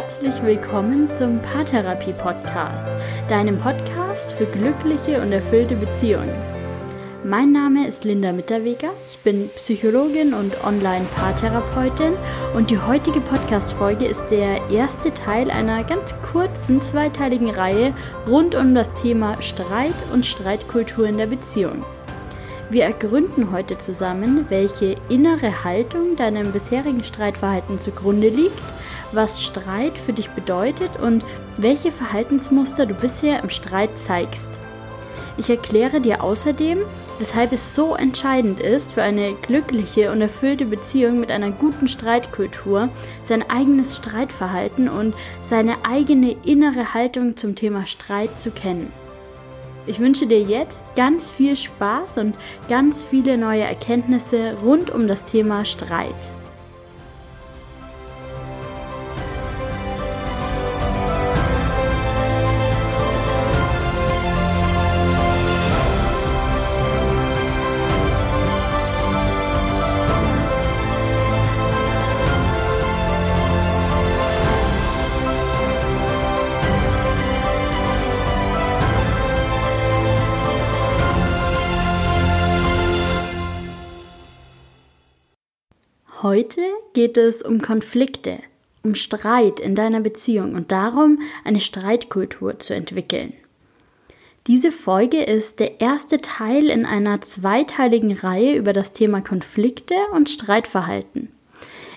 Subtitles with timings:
[0.00, 2.96] herzlich willkommen zum Paartherapie Podcast,
[3.28, 6.32] deinem Podcast für glückliche und erfüllte Beziehungen.
[7.24, 12.12] Mein Name ist Linda Mitterweger, ich bin Psychologin und Online-Paartherapeutin
[12.54, 17.92] und die heutige Podcast-Folge ist der erste Teil einer ganz kurzen zweiteiligen Reihe
[18.28, 21.84] rund um das Thema Streit und Streitkultur in der Beziehung.
[22.70, 28.60] Wir ergründen heute zusammen, welche innere Haltung deinem bisherigen Streitverhalten zugrunde liegt,
[29.10, 31.24] was Streit für dich bedeutet und
[31.56, 34.48] welche Verhaltensmuster du bisher im Streit zeigst.
[35.38, 36.80] Ich erkläre dir außerdem,
[37.18, 42.90] weshalb es so entscheidend ist, für eine glückliche und erfüllte Beziehung mit einer guten Streitkultur
[43.24, 48.92] sein eigenes Streitverhalten und seine eigene innere Haltung zum Thema Streit zu kennen.
[49.88, 52.36] Ich wünsche dir jetzt ganz viel Spaß und
[52.68, 56.37] ganz viele neue Erkenntnisse rund um das Thema Streit.
[86.20, 86.62] Heute
[86.94, 88.40] geht es um Konflikte,
[88.82, 93.34] um Streit in deiner Beziehung und darum, eine Streitkultur zu entwickeln.
[94.48, 100.28] Diese Folge ist der erste Teil in einer zweiteiligen Reihe über das Thema Konflikte und
[100.28, 101.28] Streitverhalten.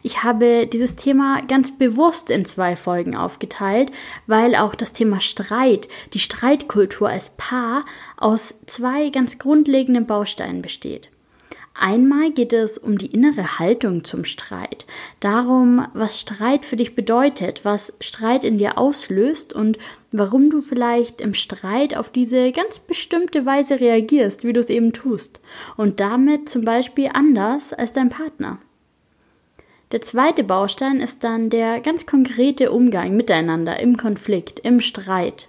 [0.03, 3.91] Ich habe dieses Thema ganz bewusst in zwei Folgen aufgeteilt,
[4.27, 7.85] weil auch das Thema Streit, die Streitkultur als Paar
[8.17, 11.10] aus zwei ganz grundlegenden Bausteinen besteht.
[11.83, 14.85] Einmal geht es um die innere Haltung zum Streit,
[15.19, 19.79] darum, was Streit für dich bedeutet, was Streit in dir auslöst und
[20.11, 24.93] warum du vielleicht im Streit auf diese ganz bestimmte Weise reagierst, wie du es eben
[24.93, 25.41] tust,
[25.75, 28.59] und damit zum Beispiel anders als dein Partner.
[29.91, 35.47] Der zweite Baustein ist dann der ganz konkrete Umgang miteinander im Konflikt, im Streit.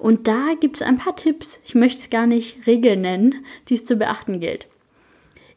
[0.00, 3.74] Und da gibt es ein paar Tipps, ich möchte es gar nicht Regeln nennen, die
[3.74, 4.66] es zu beachten gilt.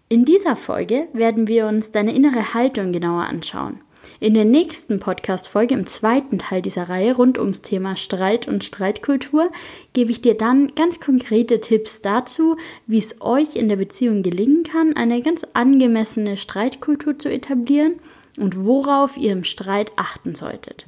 [0.07, 3.79] In dieser Folge werden wir uns deine innere Haltung genauer anschauen.
[4.19, 9.49] In der nächsten Podcast-Folge, im zweiten Teil dieser Reihe rund ums Thema Streit und Streitkultur,
[9.93, 12.55] gebe ich dir dann ganz konkrete Tipps dazu,
[12.85, 17.95] wie es euch in der Beziehung gelingen kann, eine ganz angemessene Streitkultur zu etablieren
[18.37, 20.85] und worauf ihr im Streit achten solltet.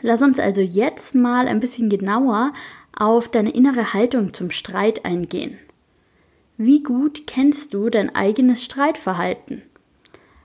[0.00, 2.54] Lass uns also jetzt mal ein bisschen genauer
[2.96, 5.58] auf deine innere Haltung zum Streit eingehen.
[6.56, 9.62] Wie gut kennst du dein eigenes Streitverhalten?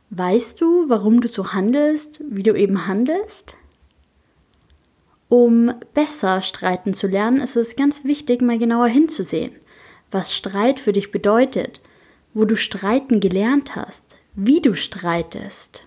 [0.10, 3.56] Weißt du, warum du so handelst, wie du eben handelst?
[5.28, 9.52] Um besser streiten zu lernen, ist es ganz wichtig, mal genauer hinzusehen,
[10.10, 11.82] was Streit für dich bedeutet,
[12.34, 15.86] wo du streiten gelernt hast, wie du streitest.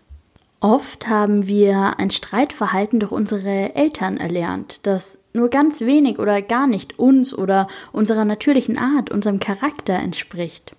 [0.61, 6.66] Oft haben wir ein Streitverhalten durch unsere Eltern erlernt, das nur ganz wenig oder gar
[6.66, 10.75] nicht uns oder unserer natürlichen Art, unserem Charakter entspricht.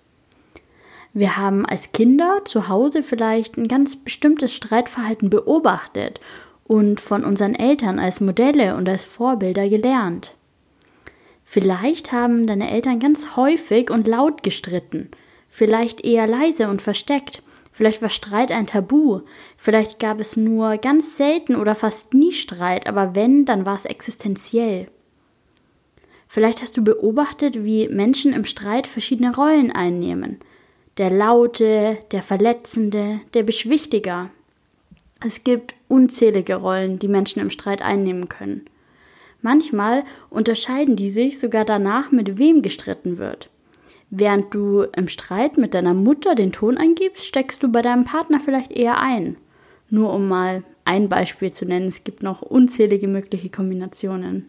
[1.12, 6.20] Wir haben als Kinder zu Hause vielleicht ein ganz bestimmtes Streitverhalten beobachtet
[6.64, 10.34] und von unseren Eltern als Modelle und als Vorbilder gelernt.
[11.44, 15.10] Vielleicht haben deine Eltern ganz häufig und laut gestritten,
[15.48, 17.42] vielleicht eher leise und versteckt,
[17.74, 19.22] Vielleicht war Streit ein Tabu.
[19.56, 23.84] Vielleicht gab es nur ganz selten oder fast nie Streit, aber wenn, dann war es
[23.84, 24.86] existenziell.
[26.28, 30.38] Vielleicht hast du beobachtet, wie Menschen im Streit verschiedene Rollen einnehmen.
[30.98, 34.30] Der Laute, der Verletzende, der Beschwichtiger.
[35.20, 38.66] Es gibt unzählige Rollen, die Menschen im Streit einnehmen können.
[39.42, 43.50] Manchmal unterscheiden die sich sogar danach, mit wem gestritten wird.
[44.10, 48.40] Während du im Streit mit deiner Mutter den Ton angibst, steckst du bei deinem Partner
[48.40, 49.36] vielleicht eher ein.
[49.90, 54.48] Nur um mal ein Beispiel zu nennen, es gibt noch unzählige mögliche Kombinationen.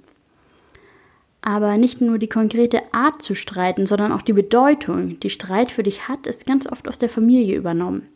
[1.41, 5.83] Aber nicht nur die konkrete Art zu streiten, sondern auch die Bedeutung, die Streit für
[5.83, 8.07] dich hat, ist ganz oft aus der Familie übernommen.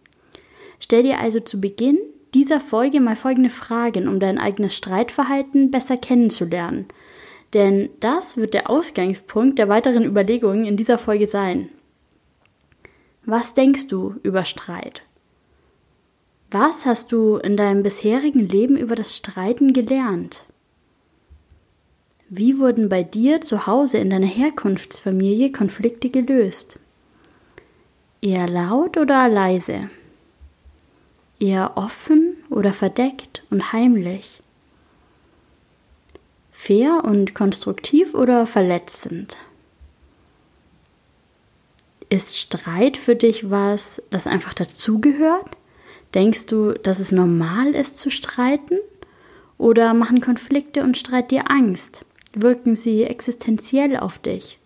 [0.80, 2.00] Stell dir also zu Beginn
[2.33, 6.88] dieser Folge mal folgende Fragen, um dein eigenes Streitverhalten besser kennenzulernen.
[7.54, 11.69] Denn das wird der Ausgangspunkt der weiteren Überlegungen in dieser Folge sein.
[13.25, 15.04] Was denkst du über Streit?
[16.51, 20.46] Was hast du in deinem bisherigen Leben über das Streiten gelernt?
[22.28, 26.80] Wie wurden bei dir zu Hause in deiner Herkunftsfamilie Konflikte gelöst?
[28.22, 29.90] Eher laut oder leise?
[31.40, 34.38] Eher offen oder verdeckt und heimlich?
[36.61, 39.38] Fair und konstruktiv oder verletzend?
[42.09, 45.51] Ist Streit für dich was, das einfach dazugehört?
[46.13, 48.77] Denkst du, dass es normal ist zu streiten?
[49.57, 52.03] Oder machen Konflikte und Streit dir Angst?
[52.33, 54.59] Wirken sie existenziell auf dich?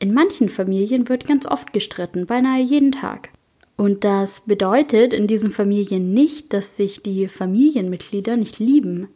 [0.00, 3.28] In manchen Familien wird ganz oft gestritten, beinahe jeden Tag.
[3.76, 9.08] Und das bedeutet in diesen Familien nicht, dass sich die Familienmitglieder nicht lieben.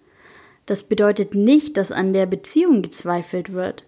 [0.66, 3.84] Das bedeutet nicht, dass an der Beziehung gezweifelt wird.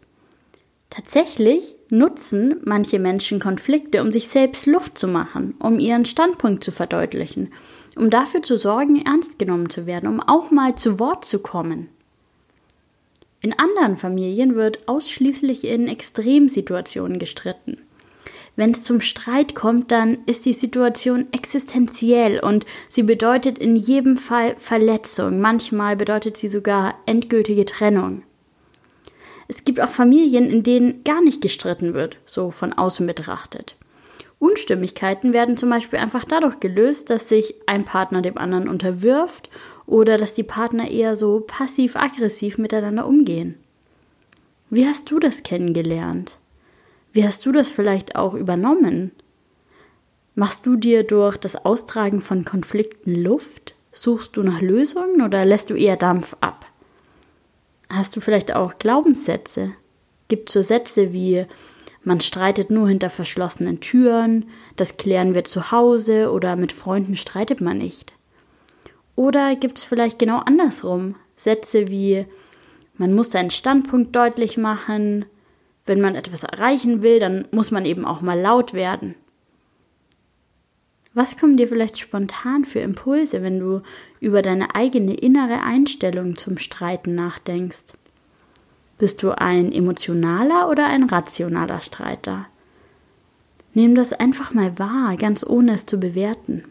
[0.90, 6.72] Tatsächlich nutzen manche Menschen Konflikte, um sich selbst Luft zu machen, um ihren Standpunkt zu
[6.72, 7.52] verdeutlichen,
[7.96, 11.88] um dafür zu sorgen, ernst genommen zu werden, um auch mal zu Wort zu kommen.
[13.40, 17.78] In anderen Familien wird ausschließlich in Extremsituationen gestritten.
[18.58, 24.16] Wenn es zum Streit kommt, dann ist die Situation existenziell und sie bedeutet in jedem
[24.16, 25.38] Fall Verletzung.
[25.38, 28.24] Manchmal bedeutet sie sogar endgültige Trennung.
[29.46, 33.76] Es gibt auch Familien, in denen gar nicht gestritten wird, so von außen betrachtet.
[34.40, 39.50] Unstimmigkeiten werden zum Beispiel einfach dadurch gelöst, dass sich ein Partner dem anderen unterwirft
[39.86, 43.54] oder dass die Partner eher so passiv-aggressiv miteinander umgehen.
[44.68, 46.37] Wie hast du das kennengelernt?
[47.18, 49.10] Wie hast du das vielleicht auch übernommen?
[50.36, 53.74] Machst du dir durch das Austragen von Konflikten Luft?
[53.90, 56.66] Suchst du nach Lösungen oder lässt du eher Dampf ab?
[57.90, 59.72] Hast du vielleicht auch Glaubenssätze?
[60.28, 61.44] Gibt es so Sätze wie
[62.04, 67.60] man streitet nur hinter verschlossenen Türen, das klären wir zu Hause oder mit Freunden streitet
[67.60, 68.12] man nicht?
[69.16, 72.26] Oder gibt es vielleicht genau andersrum Sätze wie
[72.96, 75.24] man muss seinen Standpunkt deutlich machen,
[75.88, 79.14] wenn man etwas erreichen will, dann muss man eben auch mal laut werden.
[81.14, 83.82] Was kommen dir vielleicht spontan für Impulse, wenn du
[84.20, 87.94] über deine eigene innere Einstellung zum Streiten nachdenkst?
[88.98, 92.46] Bist du ein emotionaler oder ein rationaler Streiter?
[93.74, 96.64] Nimm das einfach mal wahr, ganz ohne es zu bewerten.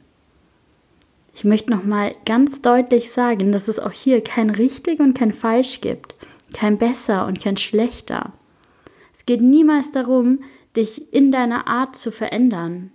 [1.33, 5.31] Ich möchte noch mal ganz deutlich sagen, dass es auch hier kein richtig und kein
[5.31, 6.15] falsch gibt,
[6.53, 8.33] kein besser und kein schlechter.
[9.27, 10.39] Geht niemals darum,
[10.75, 12.91] dich in deiner Art zu verändern.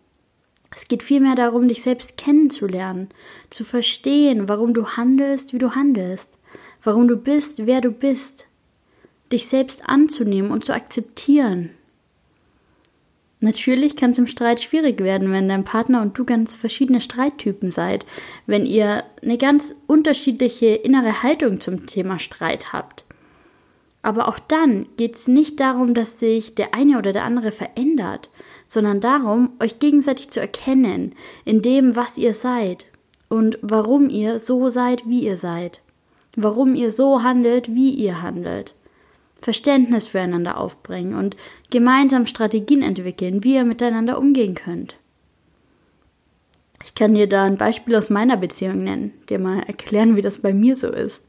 [0.74, 3.10] Es geht vielmehr darum, dich selbst kennenzulernen,
[3.50, 6.38] zu verstehen, warum du handelst, wie du handelst,
[6.82, 8.46] warum du bist, wer du bist,
[9.30, 11.70] dich selbst anzunehmen und zu akzeptieren.
[13.40, 17.70] Natürlich kann es im Streit schwierig werden, wenn dein Partner und du ganz verschiedene Streittypen
[17.70, 18.06] seid,
[18.46, 23.04] wenn ihr eine ganz unterschiedliche innere Haltung zum Thema Streit habt.
[24.02, 28.30] Aber auch dann geht es nicht darum, dass sich der eine oder der andere verändert,
[28.66, 31.14] sondern darum, euch gegenseitig zu erkennen
[31.44, 32.86] in dem, was ihr seid
[33.28, 35.80] und warum ihr so seid, wie ihr seid,
[36.36, 38.74] warum ihr so handelt, wie ihr handelt.
[39.40, 41.36] Verständnis füreinander aufbringen und
[41.70, 44.96] gemeinsam Strategien entwickeln, wie ihr miteinander umgehen könnt.
[46.84, 50.38] Ich kann dir da ein Beispiel aus meiner Beziehung nennen, dir mal erklären, wie das
[50.38, 51.22] bei mir so ist.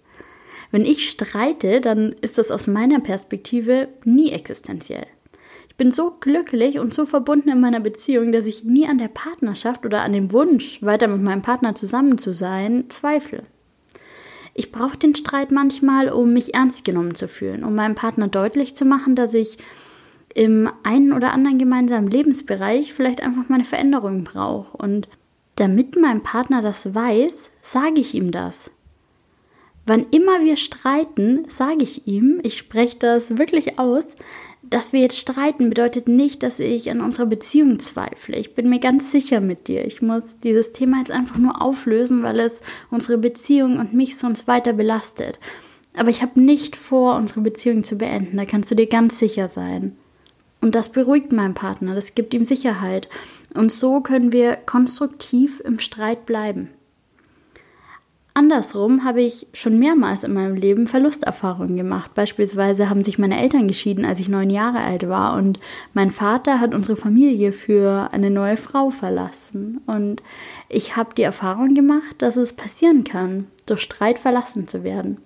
[0.73, 5.05] Wenn ich streite, dann ist das aus meiner Perspektive nie existenziell.
[5.69, 9.09] Ich bin so glücklich und so verbunden in meiner Beziehung, dass ich nie an der
[9.09, 13.43] Partnerschaft oder an dem Wunsch, weiter mit meinem Partner zusammen zu sein, zweifle.
[14.55, 18.75] Ich brauche den Streit manchmal, um mich ernst genommen zu fühlen, um meinem Partner deutlich
[18.75, 19.59] zu machen, dass ich
[20.33, 24.75] im einen oder anderen gemeinsamen Lebensbereich vielleicht einfach mal eine Veränderung brauche.
[24.75, 25.07] Und
[25.55, 28.71] damit mein Partner das weiß, sage ich ihm das.
[29.85, 34.05] Wann immer wir streiten, sage ich ihm, ich spreche das wirklich aus,
[34.61, 38.37] dass wir jetzt streiten, bedeutet nicht, dass ich an unserer Beziehung zweifle.
[38.37, 39.85] Ich bin mir ganz sicher mit dir.
[39.85, 44.47] Ich muss dieses Thema jetzt einfach nur auflösen, weil es unsere Beziehung und mich sonst
[44.47, 45.39] weiter belastet.
[45.95, 48.37] Aber ich habe nicht vor, unsere Beziehung zu beenden.
[48.37, 49.97] Da kannst du dir ganz sicher sein.
[50.61, 53.09] Und das beruhigt meinen Partner, das gibt ihm Sicherheit.
[53.53, 56.69] Und so können wir konstruktiv im Streit bleiben.
[58.35, 62.15] Andersrum habe ich schon mehrmals in meinem Leben Verlusterfahrungen gemacht.
[62.15, 65.59] Beispielsweise haben sich meine Eltern geschieden, als ich neun Jahre alt war und
[65.93, 69.81] mein Vater hat unsere Familie für eine neue Frau verlassen.
[69.85, 70.23] Und
[70.67, 75.17] ich habe die Erfahrung gemacht, dass es passieren kann, durch Streit verlassen zu werden.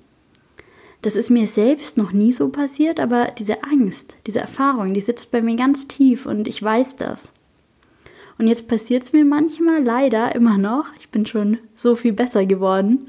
[1.02, 5.32] Das ist mir selbst noch nie so passiert, aber diese Angst, diese Erfahrung, die sitzt
[5.32, 7.32] bei mir ganz tief und ich weiß das.
[8.38, 12.46] Und jetzt passiert es mir manchmal leider immer noch, ich bin schon so viel besser
[12.46, 13.08] geworden,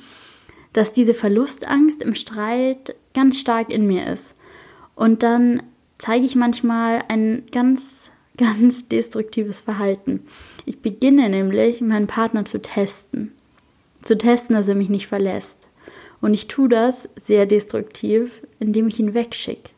[0.72, 4.34] dass diese Verlustangst im Streit ganz stark in mir ist.
[4.94, 5.62] Und dann
[5.98, 10.22] zeige ich manchmal ein ganz, ganz destruktives Verhalten.
[10.64, 13.32] Ich beginne nämlich, meinen Partner zu testen.
[14.02, 15.68] zu testen, dass er mich nicht verlässt.
[16.20, 19.70] Und ich tue das sehr destruktiv, indem ich ihn wegschicke.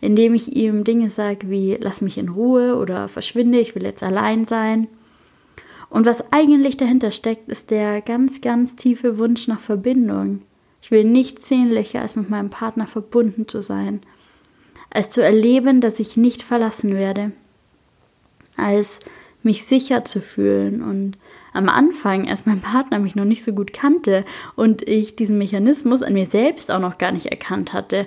[0.00, 4.02] Indem ich ihm Dinge sage wie lass mich in Ruhe oder verschwinde, ich will jetzt
[4.02, 4.88] allein sein.
[5.90, 10.42] Und was eigentlich dahinter steckt, ist der ganz, ganz tiefe Wunsch nach Verbindung.
[10.82, 14.00] Ich will nichts sehnlicher, als mit meinem Partner verbunden zu sein,
[14.88, 17.32] als zu erleben, dass ich nicht verlassen werde,
[18.56, 19.00] als
[19.42, 21.16] mich sicher zu fühlen und
[21.52, 26.02] am Anfang, als mein Partner mich noch nicht so gut kannte und ich diesen Mechanismus
[26.02, 28.06] an mir selbst auch noch gar nicht erkannt hatte,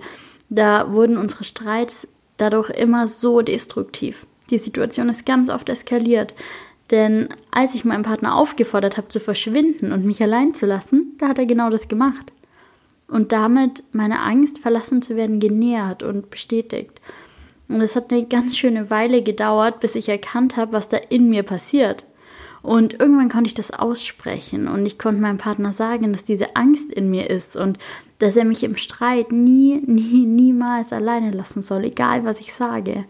[0.56, 2.08] da wurden unsere Streits
[2.38, 4.26] dadurch immer so destruktiv.
[4.50, 6.36] Die Situation ist ganz oft eskaliert.
[6.92, 11.30] Denn als ich meinen Partner aufgefordert habe zu verschwinden und mich allein zu lassen, da
[11.30, 12.32] hat er genau das gemacht.
[13.08, 17.02] Und damit meine Angst, verlassen zu werden, genährt und bestätigt.
[17.68, 21.30] Und es hat eine ganz schöne Weile gedauert, bis ich erkannt habe, was da in
[21.30, 22.06] mir passiert.
[22.64, 26.92] Und irgendwann konnte ich das aussprechen und ich konnte meinem Partner sagen, dass diese Angst
[26.94, 27.78] in mir ist und
[28.20, 33.04] dass er mich im Streit nie, nie, niemals alleine lassen soll, egal was ich sage.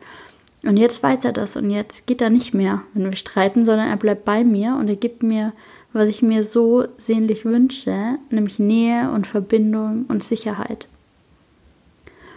[0.64, 3.90] Und jetzt weiß er das und jetzt geht er nicht mehr, wenn wir streiten, sondern
[3.90, 5.54] er bleibt bei mir und er gibt mir,
[5.92, 10.88] was ich mir so sehnlich wünsche, nämlich Nähe und Verbindung und Sicherheit.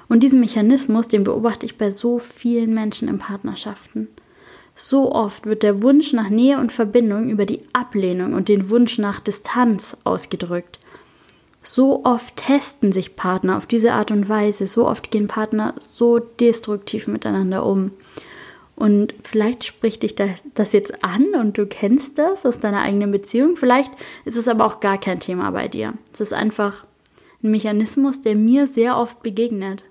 [0.08, 4.08] Und diesen Mechanismus, den beobachte ich bei so vielen Menschen in Partnerschaften.
[4.78, 8.98] So oft wird der Wunsch nach Nähe und Verbindung über die Ablehnung und den Wunsch
[8.98, 10.78] nach Distanz ausgedrückt.
[11.62, 16.18] So oft testen sich Partner auf diese Art und Weise, so oft gehen Partner so
[16.18, 17.90] destruktiv miteinander um.
[18.76, 23.56] Und vielleicht spricht dich das jetzt an und du kennst das aus deiner eigenen Beziehung.
[23.56, 23.90] Vielleicht
[24.26, 25.94] ist es aber auch gar kein Thema bei dir.
[26.12, 26.84] Es ist einfach
[27.42, 29.84] ein Mechanismus, der mir sehr oft begegnet.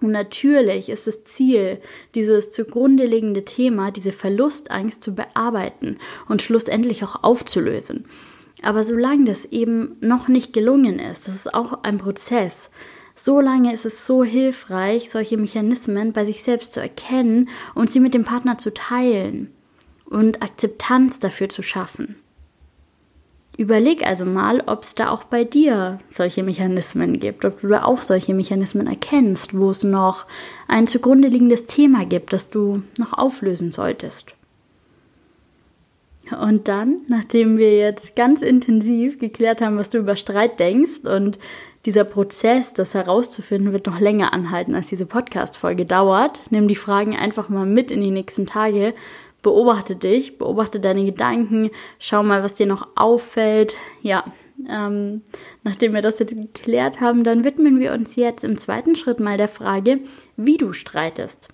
[0.00, 1.80] Und natürlich ist das Ziel,
[2.14, 8.04] dieses zugrunde liegende Thema, diese Verlustangst zu bearbeiten und schlussendlich auch aufzulösen.
[8.62, 12.70] Aber solange das eben noch nicht gelungen ist, das ist auch ein Prozess,
[13.14, 18.14] solange ist es so hilfreich, solche Mechanismen bei sich selbst zu erkennen und sie mit
[18.14, 19.52] dem Partner zu teilen
[20.04, 22.16] und Akzeptanz dafür zu schaffen.
[23.58, 27.82] Überleg also mal, ob es da auch bei dir solche Mechanismen gibt, ob du da
[27.82, 30.26] auch solche Mechanismen erkennst, wo es noch
[30.68, 34.36] ein zugrunde liegendes Thema gibt, das du noch auflösen solltest.
[36.40, 41.40] Und dann, nachdem wir jetzt ganz intensiv geklärt haben, was du über Streit denkst und
[41.84, 46.42] dieser Prozess, das herauszufinden, wird noch länger anhalten, als diese Podcast-Folge dauert.
[46.50, 48.94] Nimm die Fragen einfach mal mit in die nächsten Tage
[49.42, 53.74] beobachte dich, beobachte deine Gedanken, schau mal, was dir noch auffällt.
[54.02, 54.24] Ja,
[54.68, 55.22] ähm,
[55.62, 59.36] nachdem wir das jetzt geklärt haben, dann widmen wir uns jetzt im zweiten Schritt mal
[59.36, 60.00] der Frage,
[60.36, 61.48] wie du streitest.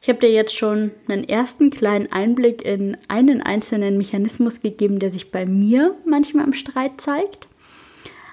[0.00, 5.10] Ich habe dir jetzt schon einen ersten kleinen Einblick in einen einzelnen Mechanismus gegeben, der
[5.10, 7.48] sich bei mir manchmal im Streit zeigt.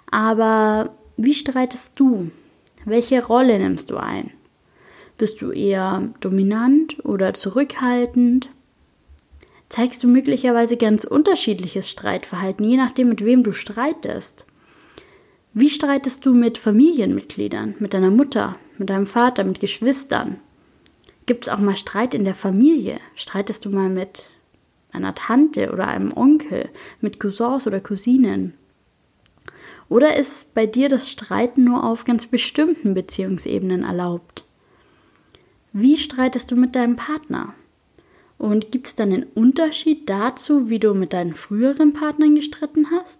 [0.09, 2.29] Aber wie streitest du?
[2.83, 4.31] Welche Rolle nimmst du ein?
[5.17, 8.49] Bist du eher dominant oder zurückhaltend?
[9.71, 14.45] Zeigst du möglicherweise ganz unterschiedliches Streitverhalten, je nachdem, mit wem du streitest.
[15.53, 20.39] Wie streitest du mit Familienmitgliedern, mit deiner Mutter, mit deinem Vater, mit Geschwistern?
[21.25, 22.99] Gibt es auch mal Streit in der Familie?
[23.15, 24.29] Streitest du mal mit
[24.91, 28.53] einer Tante oder einem Onkel, mit Cousins oder Cousinen?
[29.87, 34.43] Oder ist bei dir das Streiten nur auf ganz bestimmten Beziehungsebenen erlaubt?
[35.71, 37.53] Wie streitest du mit deinem Partner?
[38.41, 43.19] Und gibt es dann einen Unterschied dazu, wie du mit deinen früheren Partnern gestritten hast?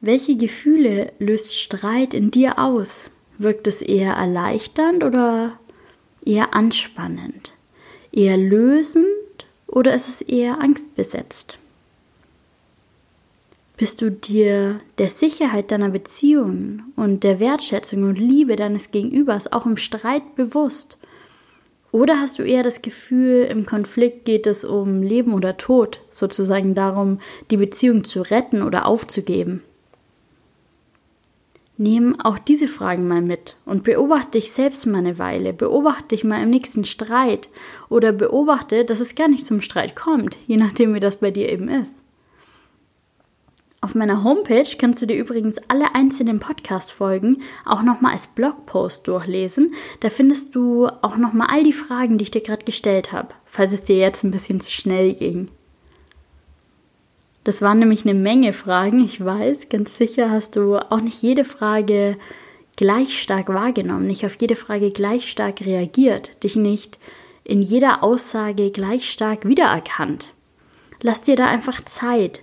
[0.00, 3.12] Welche Gefühle löst Streit in dir aus?
[3.38, 5.56] Wirkt es eher erleichternd oder
[6.24, 7.52] eher anspannend?
[8.10, 9.06] Eher lösend
[9.68, 11.58] oder ist es eher angstbesetzt?
[13.76, 19.64] Bist du dir der Sicherheit deiner Beziehung und der Wertschätzung und Liebe deines Gegenübers auch
[19.64, 20.98] im Streit bewusst
[21.90, 26.74] oder hast du eher das Gefühl, im Konflikt geht es um Leben oder Tod, sozusagen
[26.74, 29.62] darum, die Beziehung zu retten oder aufzugeben?
[31.80, 36.24] Nimm auch diese Fragen mal mit und beobachte dich selbst mal eine Weile, beobachte dich
[36.24, 37.48] mal im nächsten Streit
[37.88, 41.48] oder beobachte, dass es gar nicht zum Streit kommt, je nachdem wie das bei dir
[41.48, 41.94] eben ist.
[43.88, 49.72] Auf meiner Homepage kannst du dir übrigens alle einzelnen Podcast-Folgen auch nochmal als Blogpost durchlesen.
[50.00, 53.72] Da findest du auch nochmal all die Fragen, die ich dir gerade gestellt habe, falls
[53.72, 55.48] es dir jetzt ein bisschen zu schnell ging.
[57.44, 61.46] Das waren nämlich eine Menge Fragen, ich weiß, ganz sicher hast du auch nicht jede
[61.46, 62.18] Frage
[62.76, 66.98] gleich stark wahrgenommen, nicht auf jede Frage gleich stark reagiert, dich nicht
[67.42, 70.34] in jeder Aussage gleich stark wiedererkannt.
[71.00, 72.42] Lass dir da einfach Zeit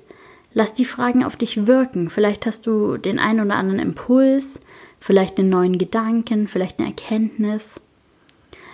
[0.57, 2.09] Lass die Fragen auf dich wirken.
[2.09, 4.61] Vielleicht hast du den einen oder anderen Impuls,
[5.01, 7.81] vielleicht einen neuen Gedanken, vielleicht eine Erkenntnis.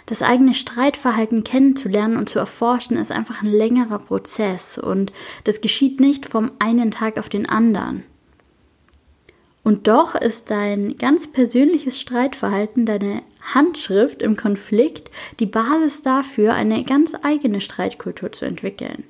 [0.05, 5.11] Das eigene Streitverhalten kennenzulernen und zu erforschen ist einfach ein längerer Prozess und
[5.43, 8.03] das geschieht nicht vom einen Tag auf den anderen.
[9.63, 13.23] Und doch ist dein ganz persönliches Streitverhalten, deine
[13.55, 15.09] Handschrift im Konflikt
[15.39, 19.03] die Basis dafür, eine ganz eigene Streitkultur zu entwickeln.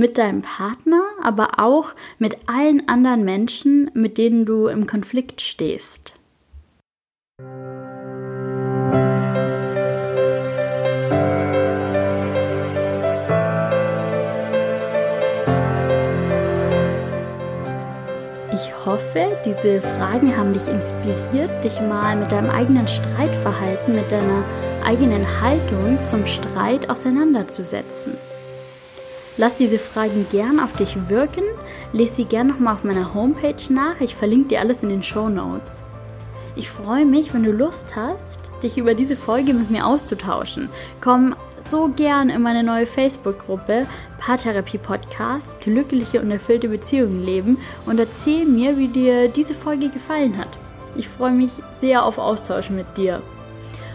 [0.00, 6.14] Mit deinem Partner, aber auch mit allen anderen Menschen, mit denen du im Konflikt stehst.
[18.86, 24.42] hoffe, diese Fragen haben dich inspiriert, dich mal mit deinem eigenen Streitverhalten, mit deiner
[24.82, 28.29] eigenen Haltung zum Streit auseinanderzusetzen.
[29.40, 31.44] Lass diese Fragen gern auf dich wirken,
[31.94, 35.30] lese sie gern nochmal auf meiner Homepage nach, ich verlinke dir alles in den Show
[35.30, 35.82] Notes.
[36.56, 40.68] Ich freue mich, wenn du Lust hast, dich über diese Folge mit mir auszutauschen.
[41.00, 43.86] Komm so gern in meine neue Facebook-Gruppe
[44.18, 47.56] Paartherapie Podcast Glückliche und erfüllte Beziehungen leben
[47.86, 50.50] und erzähl mir, wie dir diese Folge gefallen hat.
[50.96, 53.22] Ich freue mich sehr auf Austausch mit dir.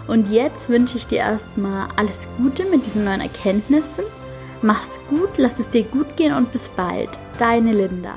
[0.08, 4.06] Und jetzt wünsche ich dir erstmal alles Gute mit diesen neuen Erkenntnissen.
[4.65, 7.12] Mach's gut, lass es dir gut gehen und bis bald.
[7.38, 8.15] Deine Linda.